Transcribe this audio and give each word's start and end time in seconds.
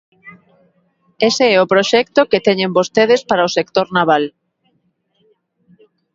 Ese 1.29 1.45
é 1.55 1.57
o 1.63 1.69
proxecto 1.73 2.29
que 2.31 2.43
teñen 2.47 2.75
vostedes 2.77 3.21
para 3.29 3.47
o 3.47 3.53
sector 3.57 3.87
naval. 3.97 4.23